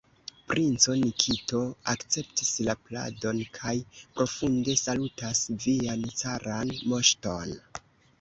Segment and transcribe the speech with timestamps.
[0.51, 1.59] Princo Nikito
[1.91, 3.73] akceptis la pladon kaj
[4.15, 7.55] profunde salutas vian caran moŝton!